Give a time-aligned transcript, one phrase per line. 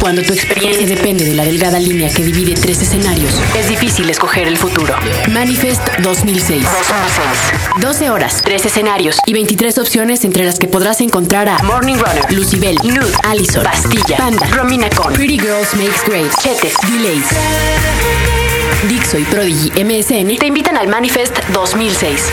[0.00, 4.46] Cuando tu experiencia depende de la delgada línea que divide tres escenarios, es difícil escoger
[4.46, 4.94] el futuro.
[5.30, 6.64] Manifest 2006.
[7.80, 12.32] 12 horas, 3 escenarios y 23 opciones entre las que podrás encontrar a Morning Runner,
[12.32, 17.26] Lucibel, Nude, Allison, Pastilla, Panda, Romina Con, Pretty Girls Makes Great, Chetes, Delays.
[18.88, 22.30] Dixo y Prodigy MSN te invitan al Manifest 2006.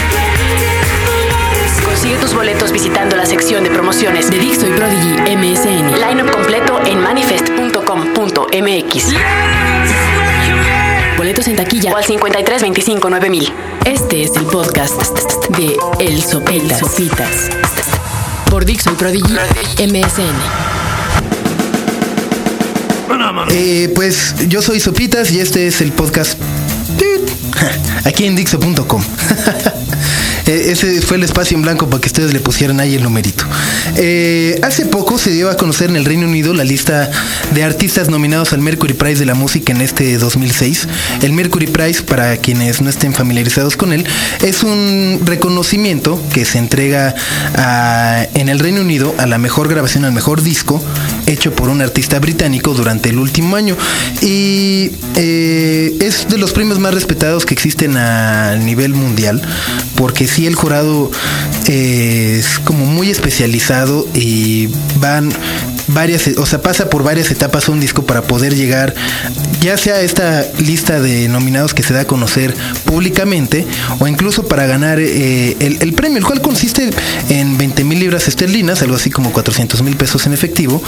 [1.95, 5.97] Consigue tus boletos visitando la sección de promociones de Dixo y Prodigy MSN.
[5.97, 9.05] Line-up completo en manifest.com.mx.
[11.15, 13.53] Boletos en taquilla o al 53 25 9000.
[13.85, 15.01] Este es el podcast
[15.57, 16.79] de El Sopitas.
[16.79, 17.49] Sopitas.
[18.49, 19.33] Por Dixo y Prodigy
[19.77, 20.35] MSN.
[23.51, 26.37] Eh, pues yo soy Sopitas y este es el podcast
[28.03, 29.01] aquí en Dixo.com.
[30.47, 33.45] Eh, ese fue el espacio en blanco para que ustedes le pusieran ahí el numerito.
[33.97, 37.09] Eh, hace poco se dio a conocer en el Reino Unido la lista
[37.53, 40.87] de artistas nominados al Mercury Prize de la música en este 2006.
[41.21, 44.05] El Mercury Prize, para quienes no estén familiarizados con él,
[44.43, 47.15] es un reconocimiento que se entrega
[48.33, 50.83] en el Reino Unido a la mejor grabación, al mejor disco
[51.27, 53.75] hecho por un artista británico durante el último año.
[54.21, 59.41] Y eh, es de los premios más respetados que existen a nivel mundial,
[59.95, 61.09] porque sí el jurado
[61.67, 64.67] eh, es como muy especializado y
[64.99, 65.31] van
[65.87, 68.93] varias, o sea, pasa por varias etapas un disco para poder llegar,
[69.61, 73.65] ya sea esta lista de nominados que se da a conocer públicamente,
[73.99, 76.89] o incluso para ganar eh, el, premio, el cual consiste
[77.29, 80.83] en 20 mil libras esterlinas, algo así como 400 mil pesos en efectivo,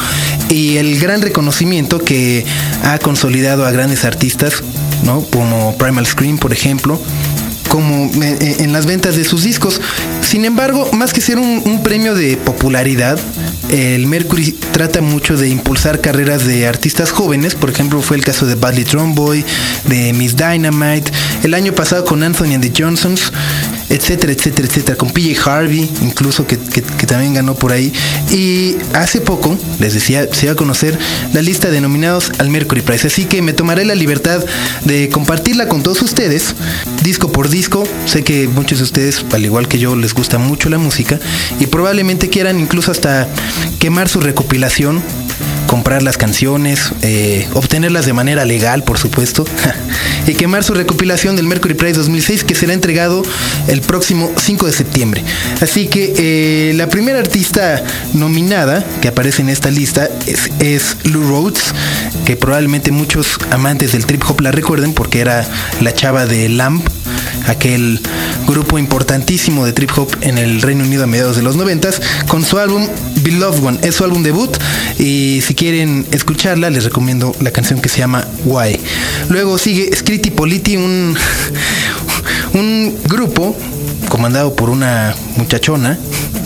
[0.49, 2.45] y el gran reconocimiento que
[2.83, 4.61] ha consolidado a grandes artistas,
[5.03, 5.21] ¿no?
[5.21, 6.99] Como Primal Scream, por ejemplo,
[7.69, 9.81] como eh, eh, en las ventas de sus discos.
[10.21, 13.19] Sin embargo, más que ser un, premio de popularidad,
[13.69, 17.55] el Mercury trata mucho de impulsar carreras de artistas jóvenes.
[17.55, 19.45] Por ejemplo, fue el caso de Badly Tromboy,
[19.85, 21.11] de Miss Dynamite,
[21.43, 23.31] el año pasado con Anthony and the Johnsons,
[23.89, 24.97] etcétera, etcétera, etcétera.
[24.97, 26.57] Con PJ Harvey, incluso que,
[27.07, 27.93] también ganó por ahí.
[28.31, 30.97] Y hace poco, les decía, se iba a conocer
[31.33, 33.07] la lista de nominados al Mercury Prize.
[33.07, 34.43] Así que me tomaré la libertad
[34.85, 36.55] de compartirla con todos ustedes,
[37.03, 37.87] disco por disco.
[38.05, 41.19] Sé que muchos de ustedes, al igual que yo, les gusta mucho la música
[41.59, 43.27] y probablemente quieran incluso hasta
[43.79, 45.01] quemar su recopilación
[45.77, 49.45] comprar las canciones, eh, obtenerlas de manera legal, por supuesto,
[50.27, 53.21] y quemar su recopilación del Mercury Prize 2006 que será entregado
[53.67, 55.23] el próximo 5 de septiembre.
[55.61, 57.83] Así que eh, la primera artista
[58.15, 61.65] nominada que aparece en esta lista es, es Lou Rhodes,
[62.25, 65.45] que probablemente muchos amantes del trip hop la recuerden porque era
[65.79, 66.83] la chava de Lamp,
[67.47, 67.99] aquel
[68.47, 71.89] grupo importantísimo de trip hop en el Reino Unido a mediados de los 90
[72.27, 72.87] con su álbum
[73.21, 73.79] Beloved One.
[73.81, 74.55] Es su álbum debut
[74.99, 78.79] y si quieren escucharla les recomiendo la canción que se llama Why.
[79.29, 81.15] Luego sigue Scritti Politi, un,
[82.53, 83.55] un grupo
[84.09, 85.97] comandado por una muchachona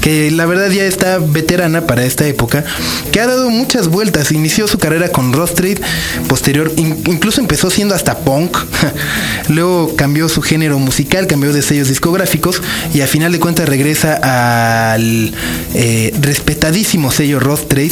[0.01, 2.65] que la verdad ya está veterana para esta época,
[3.11, 4.31] que ha dado muchas vueltas.
[4.31, 5.79] Inició su carrera con Street,
[6.27, 8.57] posterior, incluso empezó siendo hasta punk.
[9.49, 12.61] Luego cambió su género musical, cambió de sellos discográficos
[12.93, 15.33] y a final de cuentas regresa al
[15.73, 17.91] eh, respetadísimo sello Trade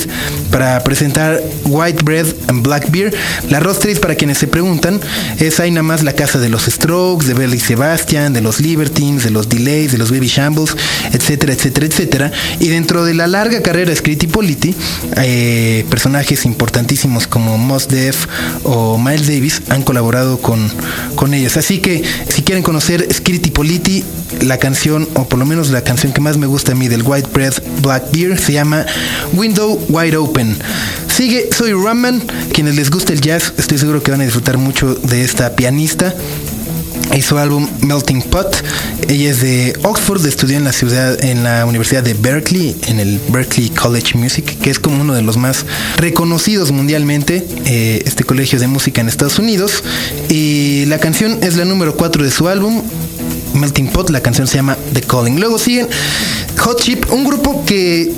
[0.51, 3.13] para presentar White Bread and Black Beer.
[3.49, 4.99] La Trade, para quienes se preguntan,
[5.39, 9.23] es ahí nada más la casa de los Strokes, de Belly Sebastian, de los Libertines,
[9.23, 10.75] de los Delays, de los Baby Shambles,
[11.13, 11.98] etcétera, etcétera, etcétera.
[12.59, 14.73] Y dentro de la larga carrera de Scritti Politi,
[15.17, 18.25] eh, personajes importantísimos como Mos Def
[18.63, 20.71] o Miles Davis han colaborado con,
[21.15, 21.57] con ellos.
[21.57, 24.03] Así que si quieren conocer Scritti Politi,
[24.41, 27.03] la canción, o por lo menos la canción que más me gusta a mí del
[27.03, 28.85] White Bread Black Beer, se llama
[29.33, 30.55] Window Wide Open.
[31.13, 32.21] Sigue, soy Raman.
[32.53, 36.15] Quienes les gusta el jazz, estoy seguro que van a disfrutar mucho de esta pianista
[37.21, 38.63] su álbum Melting Pot.
[39.07, 43.19] Ella es de Oxford, estudió en la ciudad, en la Universidad de Berkeley, en el
[43.29, 45.65] Berkeley College Music, que es como uno de los más
[45.97, 49.83] reconocidos mundialmente, eh, este colegio de música en Estados Unidos.
[50.29, 52.81] Y la canción es la número 4 de su álbum.
[53.53, 55.39] Melting Pot, la canción se llama The Calling.
[55.39, 55.87] Luego siguen
[56.59, 58.11] Hot Chip, un grupo que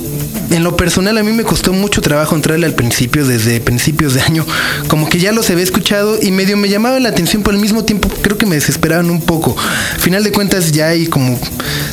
[0.51, 4.21] en lo personal a mí me costó mucho trabajo entrarle al principio, desde principios de
[4.21, 4.45] año,
[4.87, 7.85] como que ya los había escuchado y medio me llamaba la atención, por el mismo
[7.85, 9.55] tiempo creo que me desesperaban un poco.
[9.99, 11.39] Final de cuentas ya hay como,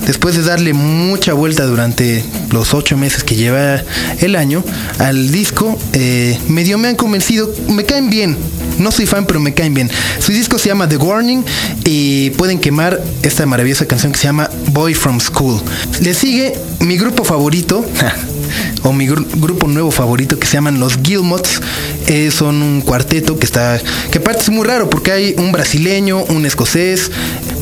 [0.06, 3.82] después de darle mucha vuelta durante los ocho meses que lleva
[4.20, 4.64] el año
[4.98, 8.36] al disco, eh, medio me han convencido, me caen bien.
[8.78, 9.90] No soy fan, pero me caen bien.
[10.20, 11.44] Su disco se llama The Warning
[11.84, 15.60] y pueden quemar esta maravillosa canción que se llama Boy from School.
[16.00, 17.84] Le sigue mi grupo favorito,
[18.82, 21.60] o mi grupo nuevo favorito que se llaman los Gilmots.
[22.06, 23.80] Eh, son un cuarteto que está,
[24.10, 27.10] que aparte es muy raro porque hay un brasileño, un escocés,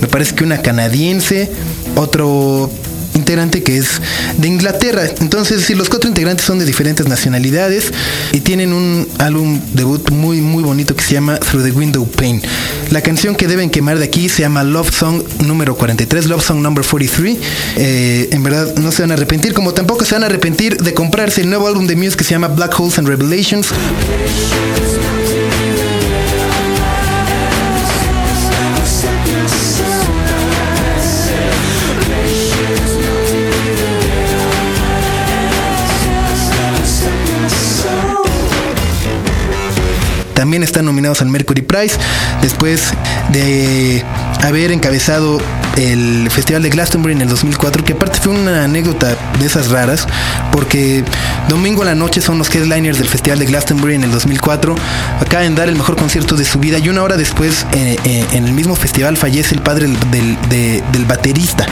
[0.01, 1.51] me parece que una canadiense,
[1.97, 2.71] otro
[3.17, 4.01] integrante que es
[4.37, 5.05] de Inglaterra.
[5.21, 7.93] Entonces, si los cuatro integrantes son de diferentes nacionalidades
[8.33, 12.43] y tienen un álbum debut muy, muy bonito que se llama Through the Window Pane.
[12.91, 16.61] La canción que deben quemar de aquí se llama Love Song número 43, Love Song
[16.61, 17.39] number 43.
[17.77, 20.95] Eh, en verdad, no se van a arrepentir, como tampoco se van a arrepentir de
[20.95, 23.69] comprarse el nuevo álbum de Muse que se llama Black Holes and Revelations.
[40.63, 41.97] Están nominados al Mercury Prize.
[42.43, 42.93] Después
[43.33, 44.05] de
[44.47, 45.39] haber encabezado
[45.77, 50.07] el Festival de Glastonbury en el 2004, que aparte fue una anécdota de esas raras,
[50.53, 51.05] porque
[51.49, 54.75] domingo a la noche son los headliners del Festival de Glastonbury en el 2004,
[55.21, 58.25] acaban de dar el mejor concierto de su vida y una hora después eh, eh,
[58.33, 61.67] en el mismo festival fallece el padre del, del, baterista.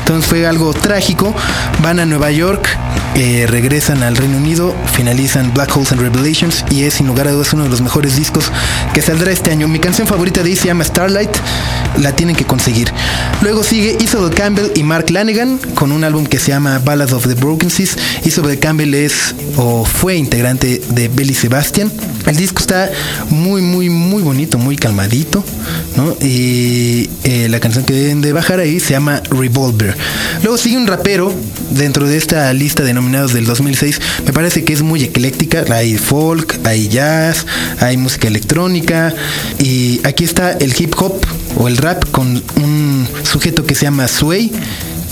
[0.00, 1.34] Entonces fue algo trágico,
[1.82, 2.68] van a Nueva York,
[3.14, 7.32] eh, regresan al Reino Unido, finalizan Black Holes and Revelations y es sin lugar a
[7.32, 8.50] dudas uno de los mejores discos
[8.94, 9.68] que saldrá este año.
[9.68, 11.30] Mi canción favorita de ahí se llama Starlight,
[12.12, 12.92] tienen que conseguir.
[13.42, 17.26] Luego sigue Isabel Campbell y Mark Lanigan con un álbum que se llama Ballad of
[17.26, 17.96] the Broken Seas.
[18.24, 21.90] Isabel Campbell es o fue integrante de Belly Sebastian.
[22.26, 22.90] El disco está
[23.30, 25.42] muy, muy, muy bonito, muy calmadito,
[25.96, 26.16] ¿no?
[26.20, 29.96] Y eh, la canción que deben de bajar ahí se llama Revolver.
[30.42, 31.32] Luego sigue un rapero
[31.70, 34.00] dentro de esta lista de nominados del 2006.
[34.26, 35.64] Me parece que es muy ecléctica.
[35.70, 37.46] Hay folk, hay jazz,
[37.80, 39.14] hay música electrónica.
[39.58, 41.20] Y aquí está el hip hop
[41.60, 44.50] o el rap con un sujeto que se llama Sway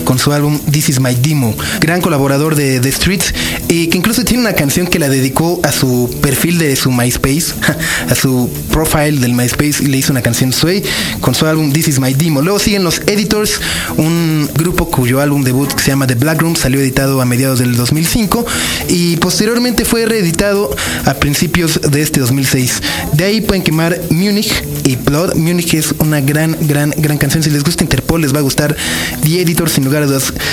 [0.08, 3.34] con su álbum This Is My Demo, gran colaborador de The Streets
[3.68, 7.52] y que incluso tiene una canción que la dedicó a su perfil de su MySpace,
[8.08, 10.82] a su profile del MySpace y le hizo una canción Sway
[11.20, 12.40] con su álbum This Is My Demo.
[12.40, 13.60] Luego siguen los Editors,
[13.98, 17.76] un grupo cuyo álbum debut se llama The Black Room salió editado a mediados del
[17.76, 18.46] 2005
[18.88, 20.74] y posteriormente fue reeditado
[21.04, 22.82] a principios de este 2006.
[23.12, 25.34] De ahí pueden quemar Munich y Blood.
[25.34, 27.42] Munich es una gran, gran, gran canción.
[27.42, 28.74] Si les gusta Interpol les va a gustar
[29.22, 29.97] The Editors sin lugar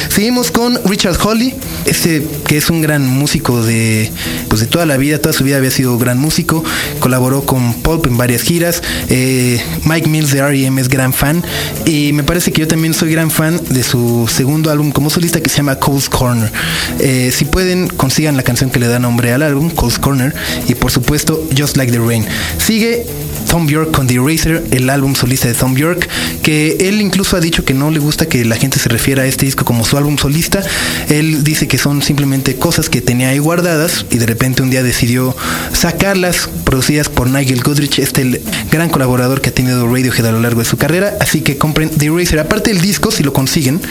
[0.09, 1.53] Seguimos con Richard Holly,
[1.85, 4.11] este que es un gran músico de,
[4.47, 6.63] pues de toda la vida, toda su vida había sido gran músico,
[6.99, 10.81] colaboró con Pulp en varias giras, eh, Mike Mills de R.E.M.
[10.81, 11.43] es gran fan
[11.85, 15.39] y me parece que yo también soy gran fan de su segundo álbum como solista
[15.41, 16.51] que se llama Cole's Corner.
[16.99, 20.33] Eh, si pueden, consigan la canción que le da nombre al álbum, Cole's Corner,
[20.67, 22.25] y por supuesto Just Like the Rain.
[22.57, 23.05] Sigue
[23.45, 26.09] Tom York con The Eraser, el álbum solista de Tom York,
[26.41, 29.25] que él incluso ha dicho que no le gusta que la gente se refiera a
[29.35, 30.63] este disco como su álbum solista.
[31.09, 34.81] Él dice que son simplemente cosas que tenía ahí guardadas y de repente un día
[34.81, 35.35] decidió
[35.73, 38.41] sacarlas, producidas por Nigel Goodrich, este
[38.71, 41.15] gran colaborador que ha tenido Radiohead a lo largo de su carrera.
[41.19, 42.39] Así que compren The Eraser.
[42.39, 43.81] Aparte del disco, si lo consiguen,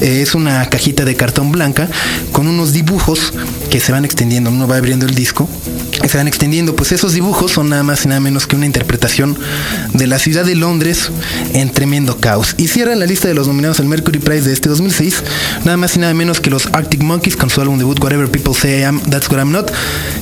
[0.00, 1.88] eh, es una cajita de cartón blanca
[2.32, 3.34] con unos dibujos
[3.70, 4.50] que se van extendiendo.
[4.50, 5.48] Uno va abriendo el disco
[6.08, 6.76] se van extendiendo.
[6.76, 9.36] Pues esos dibujos son nada más y nada menos que una interpretación
[9.92, 11.10] de la ciudad de Londres
[11.52, 12.54] en tremendo caos.
[12.58, 15.22] Y cierran la lista de los nominados al Mercury Prize de este 2006,
[15.64, 18.54] nada más y nada menos que los Arctic Monkeys con su álbum debut Whatever People
[18.54, 19.72] Say I Am, That's What I'm Not,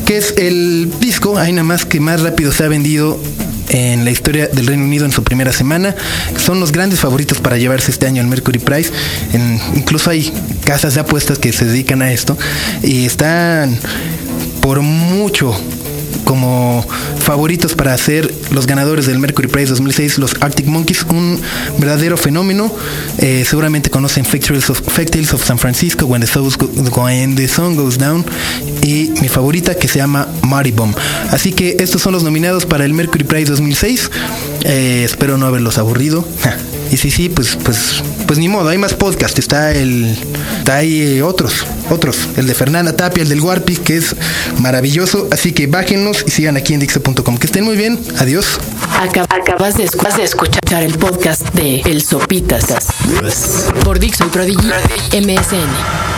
[0.06, 3.20] que es el disco, hay nada más que más rápido se ha vendido
[3.68, 5.94] en la historia del Reino Unido en su primera semana.
[6.36, 8.90] Son los grandes favoritos para llevarse este año al Mercury Prize.
[9.74, 10.32] incluso hay
[10.64, 12.36] casas de apuestas que se dedican a esto
[12.82, 13.78] y están
[14.60, 15.54] por mucho
[16.24, 16.86] como
[17.18, 21.40] favoritos para ser los ganadores del Mercury Prize 2006, los Arctic Monkeys, un
[21.78, 22.72] verdadero fenómeno.
[23.18, 28.24] Eh, seguramente conocen Fake Tales, of, San Francisco, When the, When the Sun Goes Down,
[28.82, 30.94] y mi favorita que se llama Marty Bomb.
[31.30, 34.10] Así que estos son los nominados para el Mercury Prize 2006.
[34.64, 36.26] Eh, espero no haberlos aburrido.
[36.92, 39.38] Y sí, sí, pues, pues, pues ni modo, hay más podcast.
[39.38, 40.14] Está el,
[40.58, 42.28] está ahí eh, otros, otros.
[42.36, 44.14] El de Fernanda Tapia, el del Warpic, que es
[44.58, 45.26] maravilloso.
[45.32, 47.38] Así que bájenos y sigan aquí en Dixo.com.
[47.38, 47.98] Que estén muy bien.
[48.18, 48.58] Adiós.
[49.00, 52.66] Acabas de, escuchar el podcast de El Sopitas
[53.84, 54.68] por Dixo y Prodigy
[55.14, 56.11] MSN.